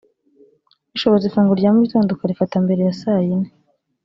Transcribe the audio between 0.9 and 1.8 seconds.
bishobotse ifunguro rya mu